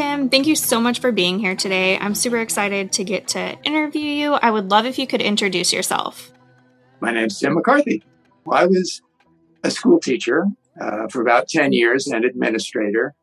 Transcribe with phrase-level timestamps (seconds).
[0.00, 0.30] Tim.
[0.30, 1.98] Thank you so much for being here today.
[1.98, 4.32] I'm super excited to get to interview you.
[4.32, 6.32] I would love if you could introduce yourself.
[7.00, 8.02] My name's Tim McCarthy.
[8.46, 9.02] Well, I was
[9.62, 10.46] a school teacher
[10.80, 13.14] uh, for about 10 years and administrator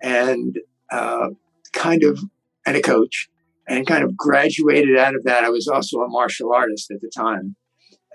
[0.00, 0.58] and
[0.90, 1.28] uh,
[1.74, 2.18] kind of,
[2.64, 3.28] and a coach,
[3.68, 5.44] and kind of graduated out of that.
[5.44, 7.54] I was also a martial artist at the time.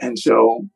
[0.02, 0.68] And so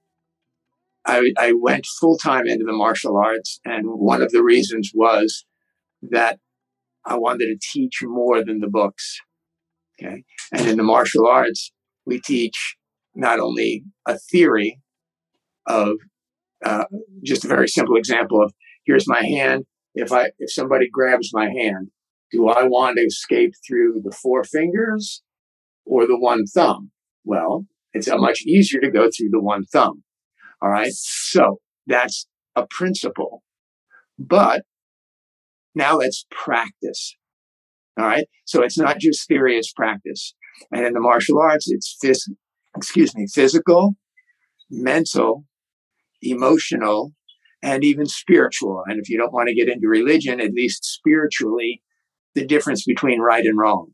[1.04, 3.60] I, I went full time into the martial arts.
[3.66, 5.46] And one of the reasons was
[6.12, 6.38] that
[7.08, 9.20] I wanted to teach more than the books.
[10.00, 10.24] Okay.
[10.52, 11.72] And in the martial arts,
[12.06, 12.76] we teach
[13.16, 14.80] not only a theory
[15.66, 15.98] of
[16.64, 16.86] uh,
[17.24, 18.54] just a very simple example of
[18.86, 19.66] here's my hand.
[19.96, 21.90] If I if somebody grabs my hand,
[22.32, 25.24] do I want to escape through the four fingers
[25.86, 26.92] or the one thumb?
[27.24, 30.04] Well, it's much easier to go through the one thumb.
[30.62, 30.92] All right.
[30.94, 33.44] So that's a principle.
[34.20, 34.64] But
[35.78, 37.16] now let's practice.
[38.00, 38.28] All right.
[38.46, 40.36] So it's not just theory, it's practice.
[40.72, 42.34] And in the martial arts, it's phys-
[42.76, 43.96] excuse me, physical,
[44.70, 45.46] mental,
[46.22, 47.14] emotional,
[47.64, 48.84] and even spiritual.
[48.86, 51.82] And if you don't want to get into religion, at least spiritually,
[52.36, 53.92] the difference between right and wrong.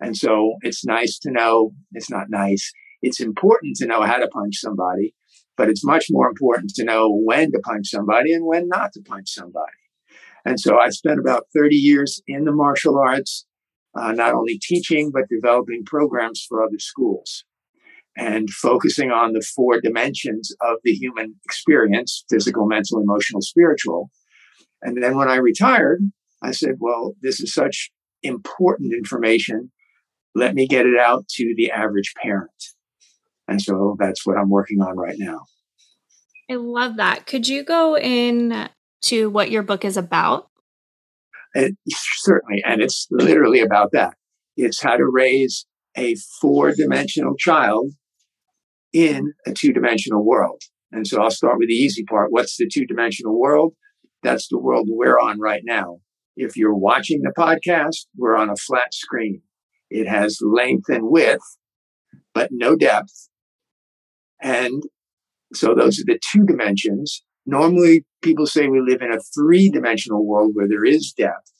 [0.00, 2.72] And so it's nice to know, it's not nice.
[3.02, 5.14] It's important to know how to punch somebody,
[5.56, 9.02] but it's much more important to know when to punch somebody and when not to
[9.02, 9.81] punch somebody.
[10.44, 13.46] And so I spent about 30 years in the martial arts,
[13.94, 17.44] uh, not only teaching, but developing programs for other schools
[18.16, 24.10] and focusing on the four dimensions of the human experience physical, mental, emotional, spiritual.
[24.82, 26.00] And then when I retired,
[26.42, 27.90] I said, well, this is such
[28.22, 29.70] important information.
[30.34, 32.50] Let me get it out to the average parent.
[33.48, 35.40] And so that's what I'm working on right now.
[36.50, 37.26] I love that.
[37.26, 38.68] Could you go in
[39.02, 40.48] to what your book is about?
[41.54, 42.62] It, certainly.
[42.64, 44.14] And it's literally about that.
[44.56, 47.92] It's how to raise a four dimensional child
[48.92, 50.62] in a two dimensional world.
[50.90, 52.30] And so I'll start with the easy part.
[52.30, 53.74] What's the two dimensional world?
[54.22, 55.98] That's the world we're on right now.
[56.36, 59.42] If you're watching the podcast, we're on a flat screen.
[59.90, 61.42] It has length and width,
[62.34, 63.28] but no depth.
[64.40, 64.82] And
[65.54, 67.22] so those are the two dimensions.
[67.44, 71.50] Normally people say we live in a three dimensional world where there is depth.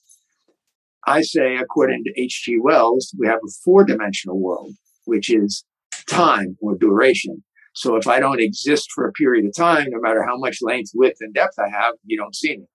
[1.06, 2.58] I say, according to H.G.
[2.60, 5.64] Wells, we have a four dimensional world, which is
[6.08, 7.42] time or duration.
[7.74, 10.90] So if I don't exist for a period of time, no matter how much length,
[10.94, 12.66] width, and depth I have, you don't see me.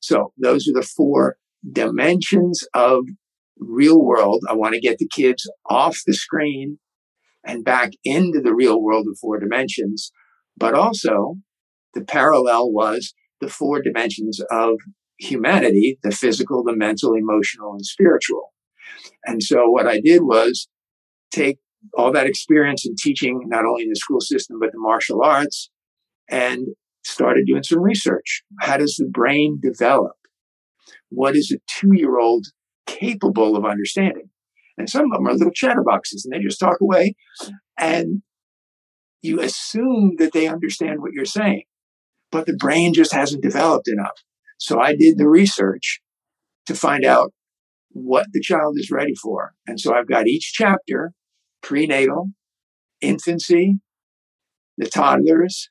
[0.00, 1.36] So those are the four
[1.72, 3.04] dimensions of
[3.58, 4.44] real world.
[4.48, 6.78] I want to get the kids off the screen
[7.44, 10.12] and back into the real world of four dimensions.
[10.56, 11.36] But also
[11.94, 14.74] the parallel was the four dimensions of
[15.18, 18.52] humanity, the physical, the mental, emotional, and spiritual.
[19.24, 20.68] And so what I did was
[21.30, 21.58] take
[21.94, 25.70] all that experience in teaching, not only in the school system, but the martial arts,
[26.28, 26.68] and
[27.04, 28.42] started doing some research.
[28.60, 30.12] How does the brain develop?
[31.08, 32.46] What is a two year old
[32.86, 34.30] capable of understanding?
[34.78, 37.14] And some of them are little chatterboxes and they just talk away.
[37.78, 38.22] And
[39.22, 41.64] you assume that they understand what you're saying,
[42.30, 44.22] but the brain just hasn't developed enough.
[44.58, 46.00] So I did the research
[46.66, 47.32] to find out
[47.90, 49.54] what the child is ready for.
[49.66, 51.12] And so I've got each chapter
[51.62, 52.30] prenatal,
[53.00, 53.76] infancy,
[54.78, 55.68] the toddlers,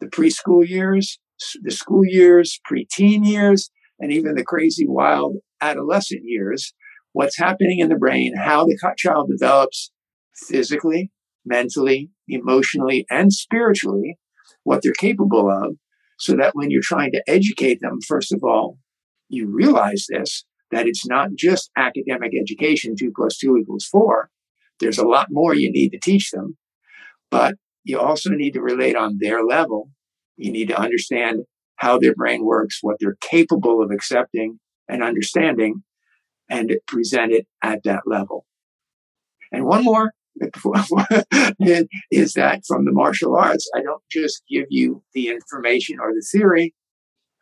[0.00, 1.18] the preschool years,
[1.62, 6.74] the school years, preteen years, and even the crazy wild adolescent years.
[7.12, 9.90] What's happening in the brain, how the child develops
[10.48, 11.10] physically,
[11.44, 14.18] mentally, emotionally, and spiritually,
[14.62, 15.76] what they're capable of,
[16.20, 18.78] so that when you're trying to educate them, first of all,
[19.28, 24.30] you realize this, that it's not just academic education, two plus two equals four,
[24.80, 26.56] there's a lot more you need to teach them,
[27.30, 29.90] but you also need to relate on their level.
[30.36, 31.40] You need to understand
[31.76, 35.82] how their brain works, what they're capable of accepting and understanding,
[36.50, 38.44] and present it at that level.
[39.52, 40.12] And one more
[42.10, 46.24] is that from the martial arts, I don't just give you the information or the
[46.32, 46.74] theory.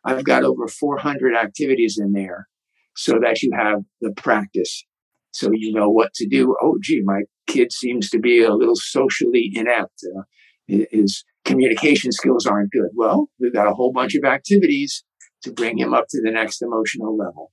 [0.03, 2.47] I've got over 400 activities in there
[2.95, 4.85] so that you have the practice
[5.31, 6.55] so you know what to do.
[6.61, 10.03] Oh, gee, my kid seems to be a little socially inept.
[10.15, 10.21] Uh,
[10.67, 12.89] his communication skills aren't good.
[12.95, 15.03] Well, we've got a whole bunch of activities
[15.43, 17.51] to bring him up to the next emotional level.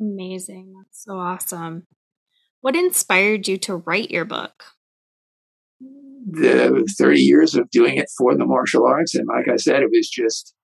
[0.00, 0.74] Amazing.
[0.76, 1.86] That's so awesome.
[2.62, 4.62] What inspired you to write your book?
[6.30, 9.16] The 30 years of doing it for the martial arts.
[9.16, 10.54] And like I said, it was just,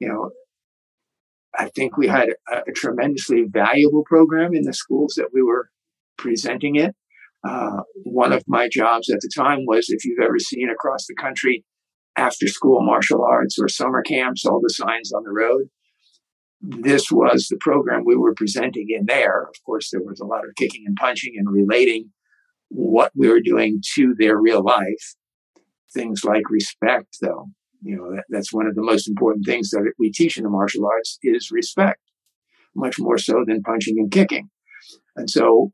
[0.00, 0.30] you know,
[1.56, 5.68] I think we had a, a, tremendously valuable program in the schools that we were
[6.16, 6.96] presenting it.
[7.46, 11.14] Uh, one of my jobs at the time was if you've ever seen across the
[11.14, 11.66] country
[12.16, 15.68] after school martial arts or summer camps, all the signs on the road.
[16.62, 19.42] This was the program we were presenting in there.
[19.42, 22.10] Of course, there was a lot of kicking and punching and relating
[22.68, 25.16] what we were doing to their real life.
[25.92, 27.48] Things like respect, though,
[27.82, 30.48] you know, that, that's one of the most important things that we teach in the
[30.48, 32.00] martial arts is respect,
[32.76, 34.48] much more so than punching and kicking.
[35.16, 35.72] And so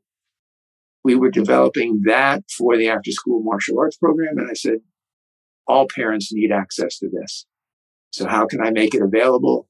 [1.03, 4.37] we were developing that for the after school martial arts program.
[4.37, 4.79] And I said,
[5.67, 7.45] all parents need access to this.
[8.11, 9.68] So how can I make it available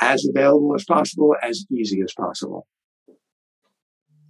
[0.00, 2.66] as available as possible, as easy as possible?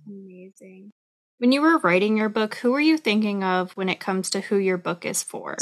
[0.07, 0.93] Amazing.
[1.39, 4.41] When you were writing your book, who were you thinking of when it comes to
[4.41, 5.57] who your book is for?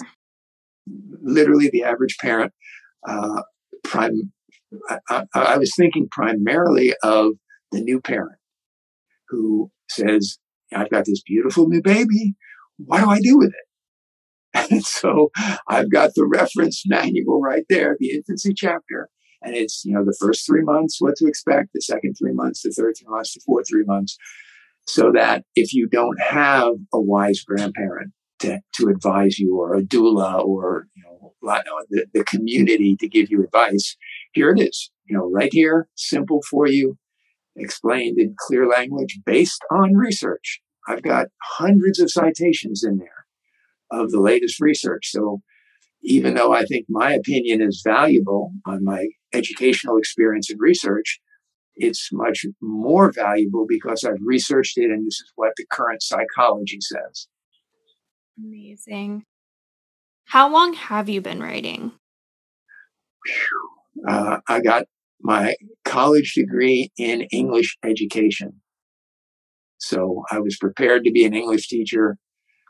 [1.23, 2.53] Literally the average parent.
[3.07, 3.43] Uh,
[3.85, 4.33] prime,
[4.89, 7.33] I, I, I was thinking primarily of
[7.73, 8.39] the new parent
[9.29, 10.39] who says,
[10.75, 12.35] I've got this beautiful new baby.
[12.79, 14.71] What do I do with it?
[14.71, 15.31] And so
[15.69, 19.09] I've got the reference manual right there, the infancy chapter.
[19.47, 22.63] And it's, you know, the first three months, what to expect, the second three months,
[22.63, 24.19] the third three months, the fourth three months.
[24.89, 29.83] So that if you don't have a wise grandparent to, to advise you or a
[29.83, 31.33] doula or, you know,
[31.91, 33.97] the, the community to give you advice,
[34.33, 36.99] here it is, you know, right here, simple for you,
[37.55, 40.61] explained in clear language based on research.
[40.89, 43.27] I've got hundreds of citations in there
[43.93, 45.11] of the latest research.
[45.11, 45.41] So
[46.03, 51.21] even though I think my opinion is valuable on my educational experience and research,
[51.75, 56.79] it's much more valuable because I've researched it and this is what the current psychology
[56.81, 57.29] says.
[58.39, 59.25] Amazing.
[60.25, 61.93] How long have you been writing?
[64.07, 64.85] Uh, I got
[65.23, 68.61] my college degree in English education.
[69.79, 72.19] So I was prepared to be an English teacher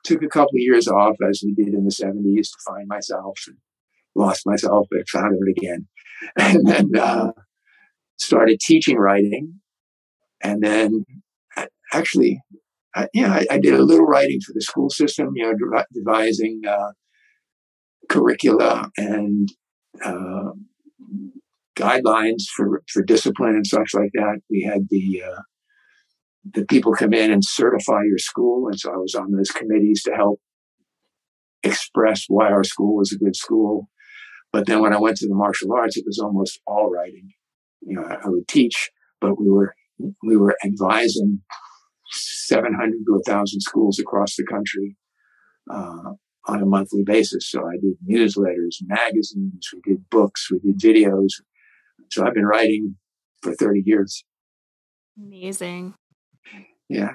[0.06, 3.38] took a couple of years off as we did in the 70s to find myself
[3.49, 3.56] and
[4.14, 5.88] lost myself, but found it again.
[6.39, 7.33] And then uh,
[8.19, 9.61] started teaching writing.
[10.43, 11.05] And then
[11.93, 12.41] actually,
[12.95, 16.63] I, know, I, I, did a little writing for the school system, you know, devising
[16.67, 16.93] uh,
[18.09, 19.49] curricula and
[20.03, 20.53] uh,
[21.77, 24.41] guidelines for, for discipline and such like that.
[24.51, 25.41] We had the uh,
[26.55, 28.69] the people come in and certify your school.
[28.69, 30.41] And so I was on those committees to help
[31.62, 33.89] express why our school was a good school.
[34.53, 37.31] But then when I went to the martial arts, it was almost all writing.
[37.83, 38.91] You know, I, would teach,
[39.21, 39.75] but we were
[40.23, 41.43] we were advising
[42.11, 44.97] 700 to 1,000 schools across the country
[45.71, 46.13] uh,
[46.47, 47.51] on a monthly basis.
[47.51, 51.31] So I did newsletters, magazines, we did books, we did videos.
[52.11, 52.97] So I've been writing
[53.43, 54.25] for 30 years.
[55.19, 55.95] Amazing.
[56.89, 57.13] Yeah.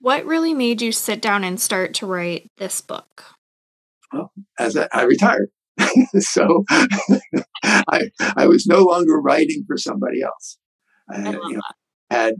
[0.00, 3.33] What really made you sit down and start to write this book?
[4.14, 5.48] Well, as I, I retired.
[6.18, 6.64] so
[7.64, 10.58] I I was no longer writing for somebody else.
[11.10, 11.62] I had, you know,
[12.10, 12.34] had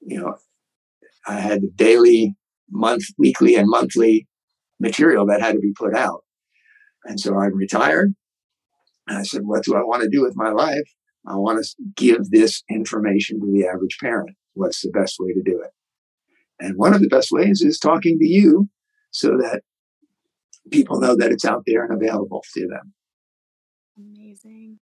[0.00, 0.36] you know
[1.26, 2.34] I had daily,
[2.70, 4.28] month, weekly, and monthly
[4.78, 6.24] material that had to be put out.
[7.04, 8.14] And so I retired.
[9.06, 10.88] And I said, what do I want to do with my life?
[11.26, 14.36] I want to give this information to the average parent.
[14.52, 15.70] What's the best way to do it?
[16.60, 18.68] And one of the best ways is talking to you
[19.10, 19.62] so that
[20.70, 22.92] people know that it's out there and available to them.
[23.96, 24.78] Amazing.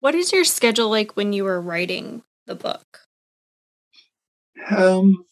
[0.00, 3.00] What is your schedule like when you were writing the book?
[4.70, 5.24] Um,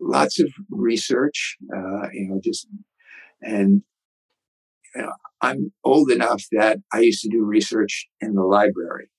[0.00, 2.68] lots of research, uh, you know, just,
[3.42, 3.82] and
[4.94, 9.10] you know, I'm old enough that I used to do research in the library.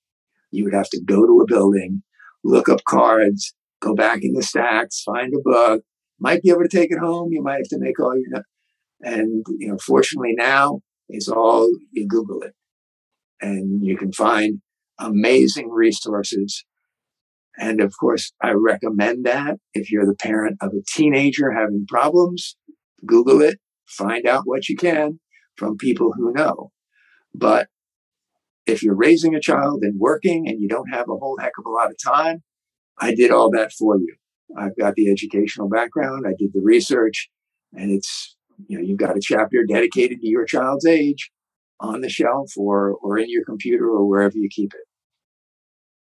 [0.50, 2.02] You would have to go to a building,
[2.42, 5.82] look up cards, go back in the stacks, find a book,
[6.18, 7.32] might be able to take it home.
[7.32, 8.42] You might have to make all your,
[9.00, 12.54] and, you know, fortunately now it's all, you Google it
[13.40, 14.60] and you can find
[14.98, 16.64] amazing resources.
[17.58, 22.56] And of course, I recommend that if you're the parent of a teenager having problems,
[23.04, 25.20] Google it, find out what you can
[25.56, 26.70] from people who know.
[27.34, 27.68] But
[28.66, 31.66] if you're raising a child and working and you don't have a whole heck of
[31.66, 32.42] a lot of time,
[32.98, 34.16] I did all that for you.
[34.58, 36.24] I've got the educational background.
[36.26, 37.28] I did the research
[37.72, 38.35] and it's,
[38.66, 41.30] you know, you've got a chapter dedicated to your child's age
[41.80, 44.80] on the shelf or, or in your computer or wherever you keep it.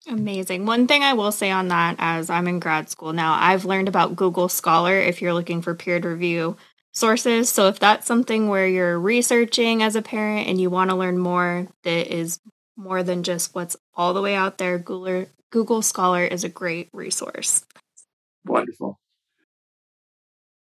[0.08, 0.66] Amazing.
[0.66, 3.88] One thing I will say on that, as I'm in grad school now, I've learned
[3.88, 6.58] about Google Scholar if you're looking for peer review
[6.94, 7.50] sources.
[7.50, 11.18] So if that's something where you're researching as a parent and you want to learn
[11.18, 12.40] more, that is
[12.78, 14.78] more than just what's all the way out there.
[14.78, 17.66] Google, Google Scholar is a great resource.
[18.46, 19.00] Wonderful.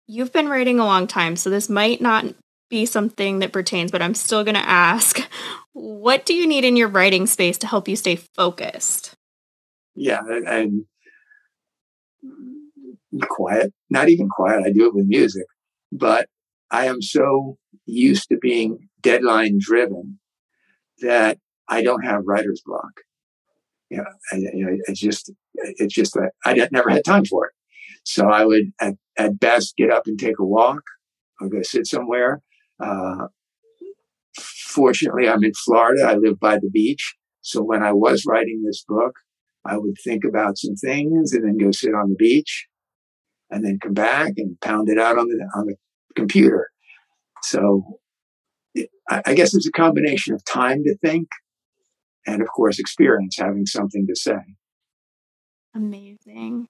[0.08, 2.26] You've been writing a long time, so this might not
[2.70, 5.28] be something that pertains, but I'm still going to ask
[5.74, 9.14] what do you need in your writing space to help you stay focused?
[9.96, 10.86] Yeah, and
[13.30, 14.64] quiet, not even quiet.
[14.66, 15.46] I do it with music,
[15.92, 16.28] but
[16.72, 20.20] I am so used to being deadline driven
[21.00, 22.92] that I don't have writer's block.
[23.90, 27.48] You know, I, you know, it's just, it's just that I never had time for
[27.48, 27.54] it.
[28.06, 30.82] So I would at, at best get up and take a walk
[31.42, 32.42] or go sit somewhere.
[32.80, 33.28] Uh,
[34.38, 36.04] fortunately, I'm in Florida.
[36.04, 37.16] I live by the beach.
[37.42, 39.14] So when I was writing this book,
[39.66, 42.68] I would think about some things and then go sit on the beach
[43.50, 45.76] and then come back and pound it out on the, on the
[46.16, 46.70] computer.
[47.42, 48.00] So
[49.10, 51.28] I, I guess it's a combination of time to think
[52.28, 54.56] and of course experience having something to say.
[55.74, 56.68] Amazing.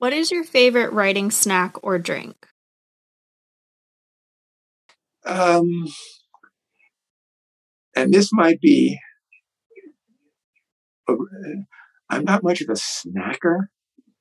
[0.00, 2.46] What is your favorite writing snack or drink?
[5.26, 5.88] Um,
[7.94, 8.98] and this might be,
[11.06, 13.66] I'm not much of a snacker.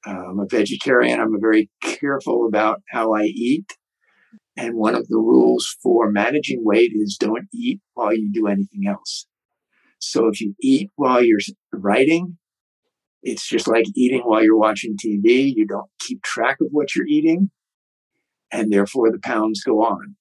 [0.05, 1.21] I'm a vegetarian.
[1.21, 3.77] I'm very careful about how I eat.
[4.57, 8.85] And one of the rules for managing weight is don't eat while you do anything
[8.85, 9.27] else.
[9.97, 11.39] So if you eat while you're
[11.71, 12.37] writing,
[13.21, 15.53] it's just like eating while you're watching TV.
[15.55, 17.51] You don't keep track of what you're eating,
[18.51, 20.15] and therefore the pounds go on.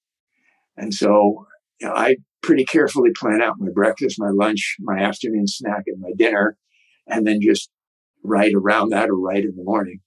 [0.76, 1.46] And so
[1.80, 6.00] you know, I pretty carefully plan out my breakfast, my lunch, my afternoon snack, and
[6.00, 6.56] my dinner,
[7.06, 7.70] and then just
[8.24, 10.00] write around that or write in the morning.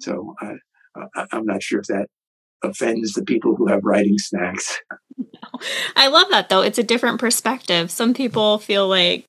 [0.00, 0.54] So I,
[1.32, 2.08] I'm not sure if that
[2.62, 4.80] offends the people who have writing snacks.
[5.96, 6.62] I love that though.
[6.62, 7.90] It's a different perspective.
[7.90, 9.26] Some people feel like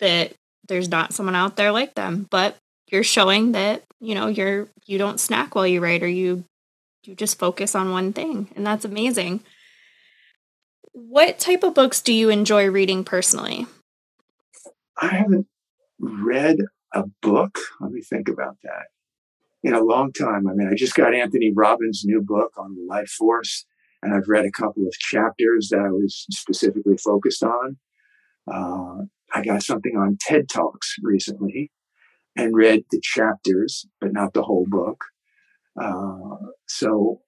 [0.00, 0.34] that
[0.68, 2.56] there's not someone out there like them, but
[2.90, 6.44] you're showing that, you know, you're you don't snack while you write or you
[7.04, 9.40] you just focus on one thing, and that's amazing.
[10.92, 13.66] What type of books do you enjoy reading personally?
[15.00, 15.46] I haven't
[15.98, 16.58] read
[16.92, 17.58] a book.
[17.80, 18.86] Let me think about that.
[19.62, 20.46] In a long time.
[20.48, 23.66] I mean, I just got Anthony Robbins' new book on the life force,
[24.02, 27.76] and I've read a couple of chapters that I was specifically focused on.
[28.50, 29.04] Uh,
[29.34, 31.70] I got something on TED Talks recently
[32.36, 35.04] and read the chapters, but not the whole book.
[35.80, 36.36] Uh,
[36.68, 37.20] so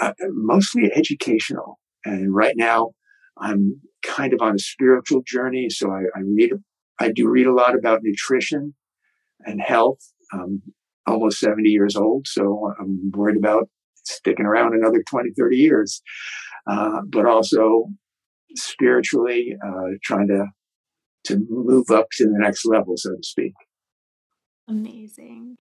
[0.00, 1.78] uh, mostly educational.
[2.04, 2.92] And right now,
[3.38, 5.68] I'm kind of on a spiritual journey.
[5.70, 6.52] So I, I read,
[6.98, 8.74] I do read a lot about nutrition
[9.40, 9.98] and health.
[10.32, 10.62] I'm
[11.06, 13.68] almost 70 years old, so I'm worried about
[14.04, 16.02] sticking around another 20, 30 years.
[16.70, 17.86] Uh, but also
[18.54, 20.46] spiritually, uh, trying to
[21.24, 23.52] to move up to the next level, so to speak.
[24.68, 25.58] Amazing.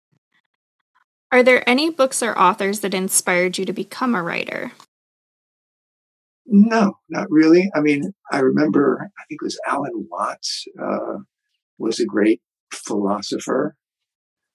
[1.32, 4.72] Are there any books or authors that inspired you to become a writer?
[6.46, 7.70] No, not really.
[7.76, 11.18] I mean, I remember, I think it was Alan Watts uh,
[11.78, 13.76] was a great philosopher.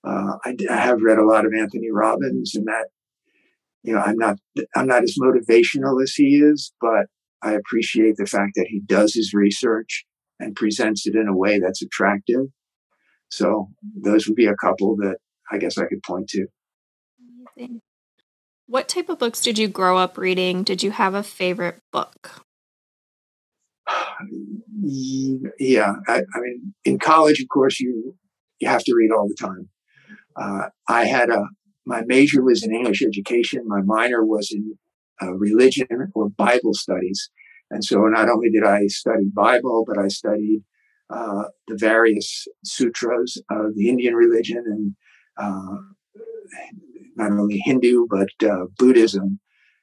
[0.06, 2.86] Uh, I, I, have read a lot of Anthony Robbins, and that,
[3.82, 4.38] you know, I'm not
[4.74, 7.06] I'm not as motivational as he is, but
[7.42, 10.06] I appreciate the fact that he does his research
[10.40, 12.46] and presents it in a way that's attractive.
[13.30, 15.18] So those would be a couple that
[15.50, 16.46] I guess I could point to.
[17.56, 17.82] Amazing.
[18.66, 20.62] What type of books did you grow up reading?
[20.62, 22.44] Did you have a favorite book?
[24.82, 28.16] Yeah, I, I mean, in college, of course, you
[28.60, 29.68] you have to read all the time.
[30.34, 31.44] Uh, I had a
[31.84, 33.62] my major was in English education.
[33.66, 34.78] My minor was in
[35.20, 37.30] uh, religion or Bible studies,
[37.70, 40.62] and so not only did I study Bible, but I studied
[41.08, 44.94] uh, the various sutras of the Indian religion and
[45.36, 45.76] uh,
[47.16, 49.40] not only Hindu, but uh, Buddhism.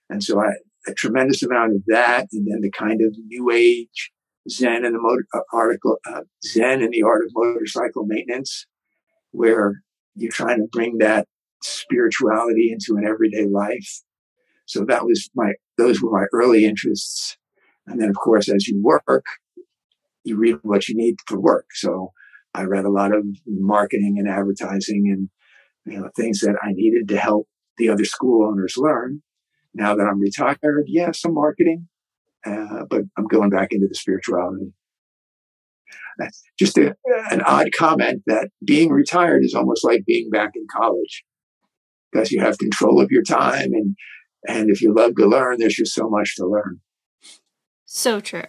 [0.09, 0.51] And so I,
[0.87, 4.11] a tremendous amount of that, and then the kind of new age
[4.49, 8.65] Zen and the motor uh, article, uh, Zen and the art of motorcycle maintenance,
[9.31, 9.81] where
[10.15, 11.27] you're trying to bring that
[11.61, 14.01] spirituality into an everyday life.
[14.65, 17.37] So that was my, those were my early interests.
[17.87, 19.25] And then, of course, as you work,
[20.23, 21.67] you read what you need for work.
[21.73, 22.11] So
[22.53, 25.29] I read a lot of marketing and advertising and
[25.85, 29.21] you know things that I needed to help the other school owners learn.
[29.73, 31.87] Now that I'm retired, yeah, some marketing,
[32.45, 34.73] uh, but I'm going back into the spirituality.
[36.17, 36.95] That's just a,
[37.31, 41.23] an odd comment that being retired is almost like being back in college
[42.11, 43.95] because you have control of your time and
[44.47, 46.79] and if you love to learn, there's just so much to learn.
[47.97, 48.43] So true.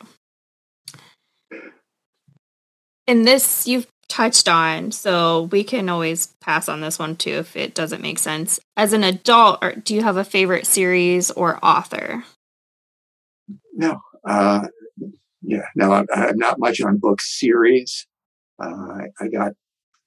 [3.07, 7.57] And this you've touched on, so we can always pass on this one too if
[7.57, 8.61] it doesn't make sense.
[8.77, 12.25] As an adult, or do you have a favorite series or author?
[13.73, 14.69] No, uh,
[15.41, 18.07] yeah, no, I'm, I'm, not much on book series.
[18.63, 19.53] Uh, I, got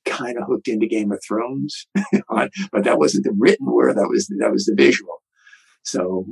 [0.06, 1.88] kind of hooked into Game of Thrones,
[2.30, 3.98] but that wasn't the written word.
[3.98, 5.24] That was that was the visual.
[5.84, 6.26] So,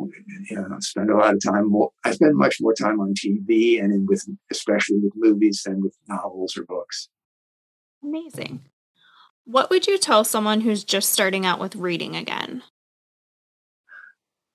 [0.50, 1.70] you know, I spend a lot of time.
[1.70, 5.96] More, I spend much more time on TV and with, especially with movies than with
[6.08, 7.10] novels or books.
[8.04, 8.62] Amazing.
[9.46, 12.62] What would you tell someone who's just starting out with reading again?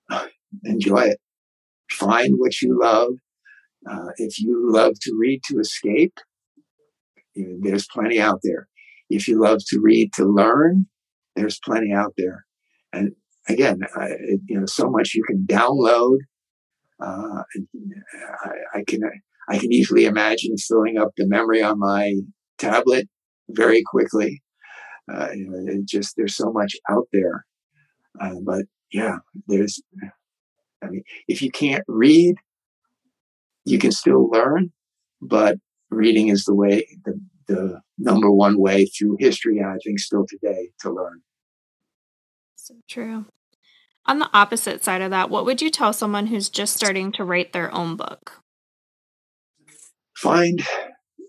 [0.63, 1.19] Enjoy it.
[1.91, 3.15] Find what you love.
[3.89, 6.17] Uh, if you love to read to escape,
[7.35, 8.67] you know, there's plenty out there.
[9.09, 10.87] If you love to read to learn,
[11.35, 12.45] there's plenty out there.
[12.91, 13.11] And
[13.47, 14.09] again, I,
[14.47, 16.17] you know, so much you can download.
[17.01, 17.43] Uh,
[18.45, 19.01] I, I, can
[19.49, 22.13] I can easily imagine filling up the memory on my
[22.57, 23.07] tablet
[23.49, 24.41] very quickly.
[25.11, 27.45] Uh, you know, just there's so much out there.
[28.19, 29.81] Uh, but yeah, there's.
[30.83, 32.35] I mean, if you can't read,
[33.65, 34.71] you can still learn,
[35.21, 35.57] but
[35.89, 40.25] reading is the way, the, the number one way through history, and I think still
[40.27, 41.21] today to learn.
[42.65, 43.25] So true.
[44.07, 47.23] On the opposite side of that, what would you tell someone who's just starting to
[47.23, 48.41] write their own book?
[50.17, 50.65] Find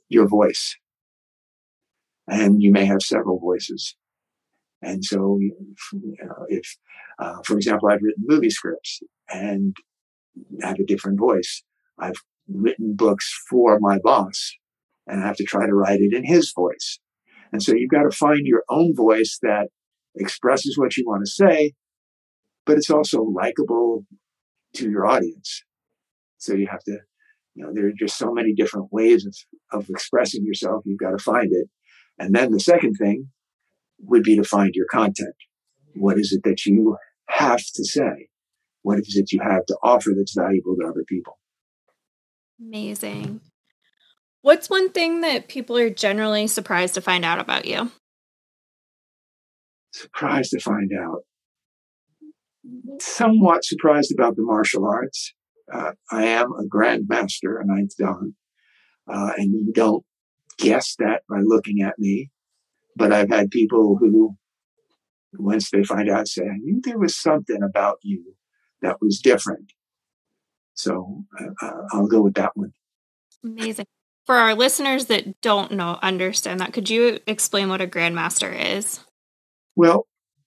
[0.09, 0.76] your voice.
[2.26, 3.97] And you may have several voices.
[4.81, 6.78] And so, you know, if,
[7.19, 9.76] uh, for example, I've written movie scripts and
[10.62, 11.62] have a different voice.
[11.99, 12.16] I've
[12.49, 14.55] written books for my boss
[15.07, 16.99] and I have to try to write it in his voice.
[17.52, 19.69] And so you've got to find your own voice that
[20.16, 21.73] expresses what you want to say,
[22.64, 24.04] but it's also likable
[24.75, 25.62] to your audience.
[26.38, 26.99] So you have to,
[27.54, 29.36] you know, there are just so many different ways of,
[29.73, 30.82] of expressing yourself.
[30.84, 31.69] You've got to find it.
[32.19, 33.28] And then the second thing
[33.99, 35.34] would be to find your content.
[35.95, 36.97] What is it that you
[37.28, 38.28] have to say?
[38.82, 41.38] What is it you have to offer that's valuable to other people?
[42.60, 43.41] Amazing.
[44.43, 47.91] What's one thing that people are generally surprised to find out about you?
[49.97, 51.23] Surprised to find out.
[53.00, 55.32] Somewhat surprised about the martial arts.
[55.73, 58.35] Uh, I am a grandmaster, a ninth dan,
[59.11, 60.04] uh, and you don't
[60.59, 62.30] guess that by looking at me.
[62.95, 64.37] But I've had people who,
[65.32, 68.35] once they find out, say, I knew there was something about you
[68.82, 69.73] that was different.
[70.75, 72.73] So uh, I'll go with that one.
[73.43, 73.87] Amazing.
[74.26, 79.00] For our listeners that don't know, understand that, could you explain what a grandmaster is?
[79.76, 80.06] Well,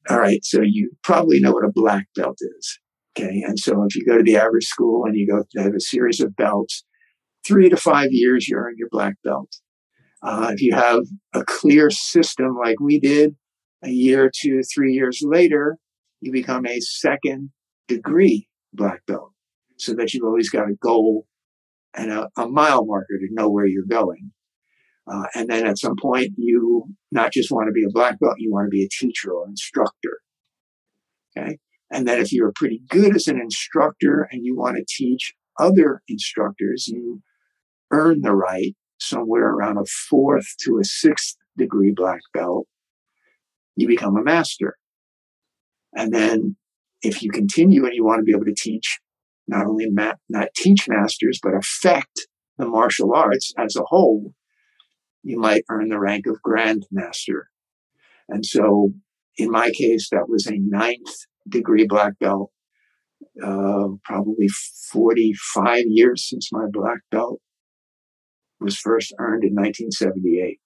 [0.10, 0.44] all right.
[0.44, 2.80] So you probably know what a black belt is.
[3.18, 3.44] Okay.
[3.46, 5.80] And so if you go to the average school and you go to have a
[5.80, 6.84] series of belts,
[7.46, 9.50] three to five years, you're in your black belt.
[10.22, 13.36] Uh, if you have a clear system like we did,
[13.84, 15.78] a year, two, three years later,
[16.22, 17.50] you become a second
[17.88, 19.32] degree black belt
[19.78, 21.26] so that you've always got a goal
[21.96, 24.32] and a, a mile marker to know where you're going.
[25.12, 28.36] Uh, and then at some point, you not just want to be a black belt,
[28.38, 30.20] you want to be a teacher or instructor.
[31.38, 31.58] Okay.
[31.92, 36.02] And that if you're pretty good as an instructor and you want to teach other
[36.08, 37.22] instructors, you
[37.92, 42.68] earn the right somewhere around a fourth to a sixth degree black belt.
[43.76, 44.78] You become a master.
[45.96, 46.58] And then
[47.02, 49.00] if you continue and you want to be able to teach
[49.48, 54.34] not only ma- not teach masters, but affect the martial arts as a whole,
[55.24, 57.50] you might earn the rank of Grand Master.
[58.28, 58.94] And so
[59.38, 62.52] in my case, that was a ninth degree black belt,
[63.44, 64.48] uh, probably
[64.92, 67.40] 45 years since my black belt
[68.60, 70.60] was first earned in 1978.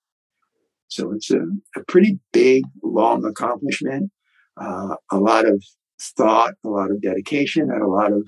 [0.88, 1.42] So it's a,
[1.76, 4.12] a pretty big, long accomplishment,
[4.60, 5.64] uh, a lot of
[6.00, 8.24] thought, a lot of dedication, and a lot of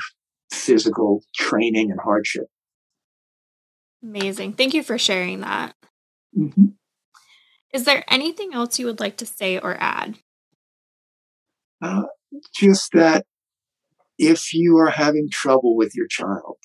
[0.52, 2.46] physical training and hardship.
[4.02, 4.54] Amazing.
[4.54, 5.76] Thank you for sharing that.
[6.38, 6.66] Mm-hmm.
[7.74, 10.18] Is there anything else you would like to say or add?
[11.82, 12.04] Uh,
[12.54, 13.26] just that
[14.18, 16.58] if you are having trouble with your child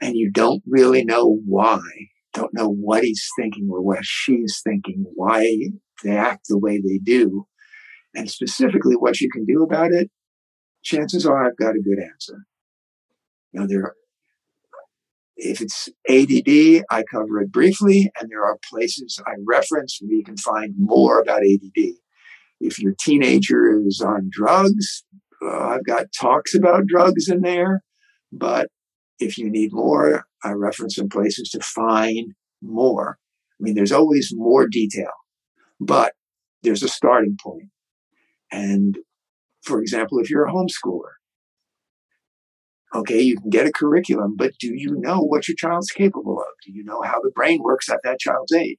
[0.00, 1.80] and you don't really know why,
[2.32, 5.56] don't know what he's thinking or what she's thinking, why
[6.02, 7.46] they act the way they do,
[8.14, 10.10] and specifically what you can do about it,
[10.82, 12.46] chances are I've got a good answer.
[13.52, 13.94] Now there,
[15.36, 20.24] if it's ADD, I cover it briefly, and there are places I reference where you
[20.24, 21.92] can find more about ADD.
[22.60, 25.04] If your teenager is on drugs,
[25.42, 27.82] uh, I've got talks about drugs in there.
[28.32, 28.68] But
[29.18, 33.18] if you need more, I reference some places to find more.
[33.58, 35.12] I mean, there's always more detail,
[35.80, 36.12] but
[36.62, 37.70] there's a starting point.
[38.50, 38.98] And
[39.62, 41.15] for example, if you're a homeschooler,
[42.94, 46.46] okay, you can get a curriculum, but do you know what your child's capable of?
[46.64, 48.78] Do you know how the brain works at that child's age?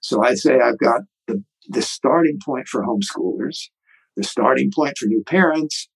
[0.00, 3.68] So I'd say I've got the, the starting point for homeschoolers,
[4.16, 5.88] the starting point for new parents,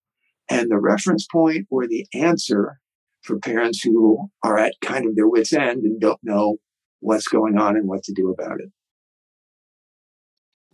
[0.48, 2.80] and the reference point or the answer
[3.22, 6.56] for parents who are at kind of their wits' end and don't know
[7.00, 8.70] what's going on and what to do about it.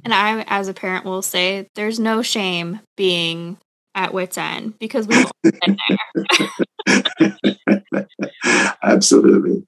[0.04, 3.56] And I, as a parent, will say there's no shame being
[3.94, 6.48] at wits' end because we've all been there.
[8.82, 9.66] Absolutely.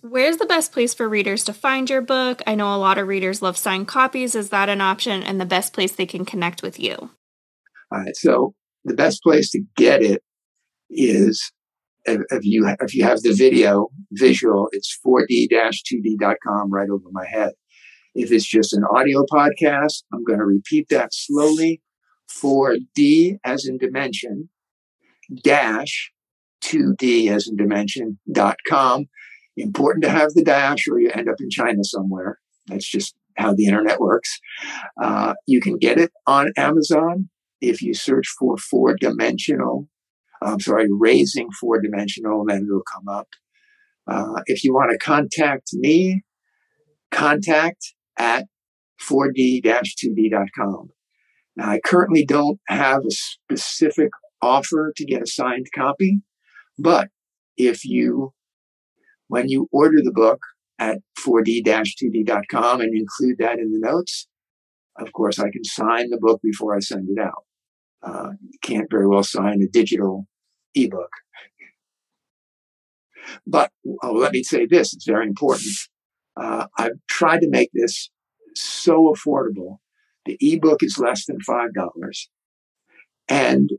[0.00, 2.40] Where's the best place for readers to find your book?
[2.46, 4.34] I know a lot of readers love signed copies.
[4.34, 7.10] Is that an option and the best place they can connect with you?
[7.90, 8.16] All right.
[8.16, 10.22] So the best place to get it
[10.90, 11.50] is
[12.04, 17.52] if, you if you have the video visual, it's 4d-2d.com right over my head.
[18.14, 21.82] If it's just an audio podcast, I'm going to repeat that slowly.
[22.30, 24.48] 4D as in dimension
[25.42, 26.12] dash
[26.64, 29.06] 2D as in dimension dot com.
[29.56, 32.38] Important to have the dash or you end up in China somewhere.
[32.66, 34.38] That's just how the internet works.
[35.00, 37.28] Uh, you can get it on Amazon
[37.60, 39.88] if you search for four dimensional
[40.42, 43.28] I'm sorry, raising four dimensional, then it'll come up.
[44.06, 46.22] Uh, if you want to contact me,
[47.10, 48.46] contact at
[49.00, 50.90] 4d-2d.com.
[51.56, 54.10] Now, I currently don't have a specific
[54.42, 56.20] offer to get a signed copy,
[56.78, 57.08] but
[57.56, 58.32] if you,
[59.28, 60.40] when you order the book
[60.78, 64.28] at 4d-2d.com and include that in the notes,
[64.98, 67.44] of course, I can sign the book before I send it out.
[68.02, 70.26] Uh, you can't very well sign a digital
[70.74, 71.10] ebook.
[73.46, 73.70] But
[74.02, 75.72] oh, let me say this, it's very important.
[76.36, 78.10] Uh, I've tried to make this
[78.54, 79.78] so affordable.
[80.24, 81.70] The ebook is less than $5.
[83.28, 83.70] And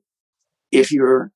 [0.71, 1.32] if you're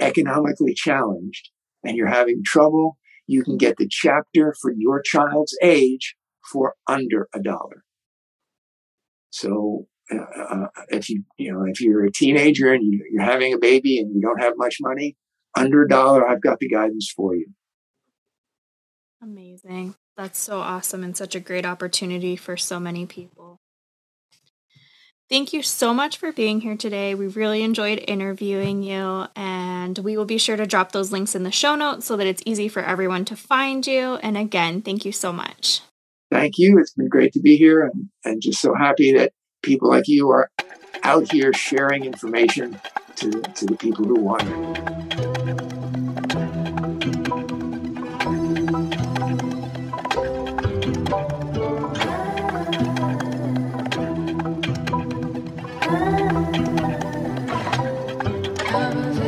[0.00, 1.50] economically challenged
[1.84, 6.16] and you're having trouble, you can get the chapter for your child's age
[6.50, 7.84] for under a dollar.
[9.30, 13.54] So uh, uh, if you you know if you're a teenager and you, you're having
[13.54, 15.16] a baby and you don't have much money,
[15.56, 17.46] under a dollar, I've got the guidance for you.
[19.22, 19.94] Amazing.
[20.16, 23.58] That's so awesome and such a great opportunity for so many people.
[25.30, 27.14] Thank you so much for being here today.
[27.14, 31.44] We really enjoyed interviewing you, and we will be sure to drop those links in
[31.44, 34.16] the show notes so that it's easy for everyone to find you.
[34.16, 35.80] And again, thank you so much.
[36.30, 36.78] Thank you.
[36.78, 39.32] It's been great to be here and, and just so happy that
[39.62, 40.50] people like you are
[41.04, 42.78] out here sharing information
[43.16, 45.33] to, to the people who want it.
[58.94, 59.23] Father.